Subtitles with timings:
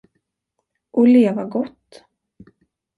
[0.91, 2.03] Och leva gott.